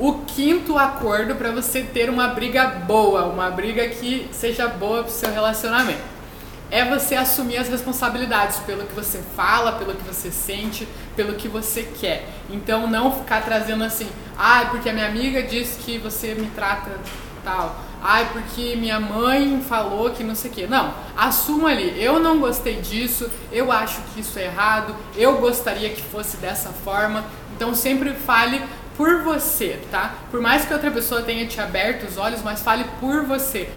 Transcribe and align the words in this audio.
O 0.00 0.14
quinto 0.26 0.78
acordo 0.78 1.34
para 1.34 1.50
você 1.52 1.82
ter 1.82 2.08
uma 2.08 2.28
briga 2.28 2.66
boa, 2.66 3.26
uma 3.26 3.50
briga 3.50 3.86
que 3.86 4.26
seja 4.32 4.66
boa 4.66 5.02
para 5.02 5.10
o 5.10 5.14
seu 5.14 5.30
relacionamento, 5.30 6.00
é 6.70 6.86
você 6.86 7.14
assumir 7.14 7.58
as 7.58 7.68
responsabilidades 7.68 8.60
pelo 8.60 8.86
que 8.86 8.94
você 8.94 9.20
fala, 9.36 9.72
pelo 9.72 9.92
que 9.92 10.02
você 10.02 10.30
sente, 10.30 10.88
pelo 11.14 11.34
que 11.34 11.48
você 11.48 11.82
quer. 12.00 12.26
Então 12.48 12.86
não 12.86 13.12
ficar 13.12 13.42
trazendo 13.42 13.84
assim, 13.84 14.08
ah, 14.38 14.68
porque 14.70 14.88
a 14.88 14.94
minha 14.94 15.06
amiga 15.06 15.42
disse 15.42 15.78
que 15.80 15.98
você 15.98 16.34
me 16.34 16.46
trata 16.46 16.92
tal. 17.44 17.76
Ai, 18.02 18.26
porque 18.32 18.76
minha 18.76 18.98
mãe 18.98 19.62
falou 19.68 20.08
que 20.08 20.24
não 20.24 20.34
sei 20.34 20.50
o 20.50 20.54
quê. 20.54 20.66
Não, 20.66 20.94
assuma 21.14 21.68
ali. 21.68 22.02
Eu 22.02 22.18
não 22.18 22.38
gostei 22.38 22.76
disso, 22.76 23.30
eu 23.52 23.70
acho 23.70 24.00
que 24.14 24.20
isso 24.20 24.38
é 24.38 24.46
errado, 24.46 24.96
eu 25.14 25.36
gostaria 25.36 25.90
que 25.90 26.00
fosse 26.00 26.38
dessa 26.38 26.70
forma. 26.70 27.22
Então 27.54 27.74
sempre 27.74 28.14
fale 28.14 28.62
por 28.96 29.22
você, 29.22 29.80
tá? 29.90 30.14
Por 30.30 30.40
mais 30.40 30.64
que 30.64 30.72
outra 30.72 30.90
pessoa 30.90 31.22
tenha 31.22 31.46
te 31.46 31.60
aberto 31.60 32.04
os 32.04 32.16
olhos, 32.16 32.42
mas 32.42 32.62
fale 32.62 32.84
por 33.00 33.24
você. 33.24 33.68